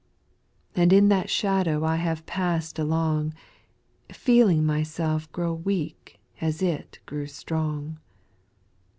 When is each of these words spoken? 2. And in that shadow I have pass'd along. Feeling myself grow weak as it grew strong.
2. 0.73 0.81
And 0.81 0.93
in 0.93 1.09
that 1.09 1.29
shadow 1.29 1.83
I 1.85 1.97
have 1.97 2.25
pass'd 2.25 2.79
along. 2.79 3.35
Feeling 4.11 4.65
myself 4.65 5.31
grow 5.31 5.53
weak 5.53 6.19
as 6.41 6.63
it 6.63 6.97
grew 7.05 7.27
strong. 7.27 7.99